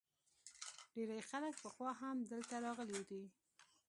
ډیری 0.93 1.19
خلک 1.29 1.53
پخوا 1.63 1.91
هم 2.01 2.17
دلته 2.31 2.55
راغلي 2.65 3.01
دي 3.09 3.23